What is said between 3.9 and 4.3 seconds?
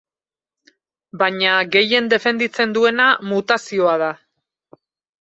da.